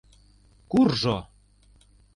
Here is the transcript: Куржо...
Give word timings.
Куржо... 0.71 1.17